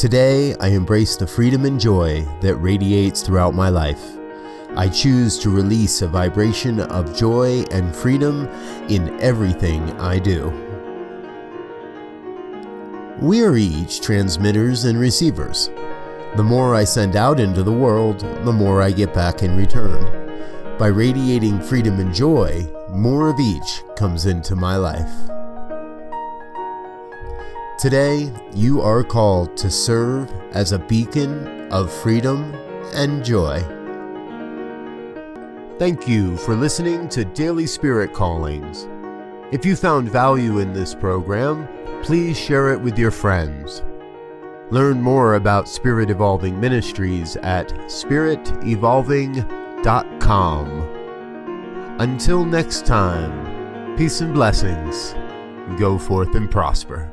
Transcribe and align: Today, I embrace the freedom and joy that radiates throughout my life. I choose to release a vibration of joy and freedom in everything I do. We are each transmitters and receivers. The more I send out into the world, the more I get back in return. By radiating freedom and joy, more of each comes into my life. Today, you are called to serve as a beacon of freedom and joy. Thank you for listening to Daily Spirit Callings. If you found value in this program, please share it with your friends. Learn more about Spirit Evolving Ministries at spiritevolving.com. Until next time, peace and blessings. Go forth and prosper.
Today, 0.00 0.54
I 0.60 0.68
embrace 0.68 1.16
the 1.16 1.26
freedom 1.26 1.66
and 1.66 1.78
joy 1.78 2.24
that 2.40 2.56
radiates 2.56 3.20
throughout 3.20 3.52
my 3.52 3.68
life. 3.68 4.02
I 4.74 4.88
choose 4.88 5.38
to 5.40 5.50
release 5.50 6.00
a 6.00 6.08
vibration 6.08 6.80
of 6.80 7.14
joy 7.14 7.64
and 7.70 7.94
freedom 7.94 8.46
in 8.88 9.10
everything 9.20 9.82
I 10.00 10.18
do. 10.18 10.46
We 13.20 13.42
are 13.44 13.58
each 13.58 14.00
transmitters 14.00 14.86
and 14.86 14.98
receivers. 14.98 15.68
The 16.34 16.44
more 16.44 16.74
I 16.74 16.84
send 16.84 17.14
out 17.14 17.38
into 17.38 17.62
the 17.62 17.70
world, 17.70 18.20
the 18.20 18.52
more 18.54 18.80
I 18.80 18.92
get 18.92 19.12
back 19.12 19.42
in 19.42 19.54
return. 19.54 20.06
By 20.78 20.86
radiating 20.86 21.60
freedom 21.60 22.00
and 22.00 22.14
joy, 22.14 22.66
more 22.88 23.28
of 23.28 23.38
each 23.38 23.82
comes 23.96 24.24
into 24.24 24.56
my 24.56 24.76
life. 24.76 25.12
Today, 27.80 28.30
you 28.54 28.80
are 28.82 29.02
called 29.02 29.56
to 29.56 29.70
serve 29.70 30.30
as 30.52 30.72
a 30.72 30.78
beacon 30.78 31.72
of 31.72 31.90
freedom 31.90 32.52
and 32.92 33.24
joy. 33.24 33.60
Thank 35.78 36.06
you 36.06 36.36
for 36.36 36.54
listening 36.54 37.08
to 37.08 37.24
Daily 37.24 37.66
Spirit 37.66 38.12
Callings. 38.12 38.86
If 39.50 39.64
you 39.64 39.76
found 39.76 40.10
value 40.12 40.58
in 40.58 40.74
this 40.74 40.94
program, 40.94 41.66
please 42.02 42.38
share 42.38 42.70
it 42.70 42.78
with 42.78 42.98
your 42.98 43.10
friends. 43.10 43.82
Learn 44.70 45.00
more 45.00 45.36
about 45.36 45.66
Spirit 45.66 46.10
Evolving 46.10 46.60
Ministries 46.60 47.38
at 47.38 47.70
spiritevolving.com. 47.86 50.66
Until 51.98 52.44
next 52.44 52.84
time, 52.84 53.96
peace 53.96 54.20
and 54.20 54.34
blessings. 54.34 55.14
Go 55.80 55.96
forth 55.98 56.34
and 56.34 56.50
prosper. 56.50 57.10